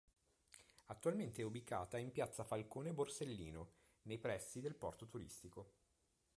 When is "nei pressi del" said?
4.07-4.73